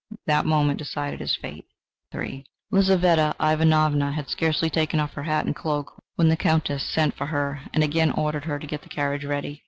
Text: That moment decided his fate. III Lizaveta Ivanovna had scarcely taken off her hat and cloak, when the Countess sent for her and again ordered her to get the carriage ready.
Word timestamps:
That 0.25 0.47
moment 0.47 0.79
decided 0.79 1.19
his 1.19 1.35
fate. 1.35 1.67
III 2.11 2.43
Lizaveta 2.71 3.35
Ivanovna 3.39 4.11
had 4.13 4.29
scarcely 4.31 4.67
taken 4.71 4.99
off 4.99 5.13
her 5.13 5.21
hat 5.21 5.45
and 5.45 5.55
cloak, 5.55 6.01
when 6.15 6.27
the 6.29 6.35
Countess 6.35 6.81
sent 6.81 7.13
for 7.15 7.27
her 7.27 7.61
and 7.71 7.83
again 7.83 8.09
ordered 8.09 8.45
her 8.45 8.57
to 8.57 8.65
get 8.65 8.81
the 8.81 8.89
carriage 8.89 9.25
ready. 9.25 9.59